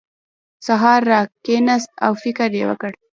[0.67, 2.91] سهار راکېناست او فکر یې وکړ.